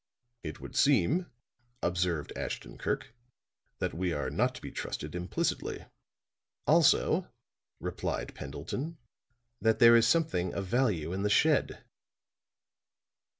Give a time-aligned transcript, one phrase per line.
[0.41, 1.27] "It would seem,"
[1.83, 3.13] observed Ashton Kirk,
[3.77, 5.85] "that we are not to be trusted implicitly."
[6.65, 7.31] "Also,"
[7.79, 8.97] replied Pendleton,
[9.61, 11.83] "that there is something of value in the shed."